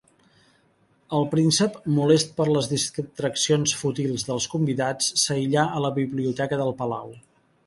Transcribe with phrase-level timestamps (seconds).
[1.17, 7.15] El príncep, molest per les distraccions fútils dels convidats, s'aïlla a la biblioteca del palau.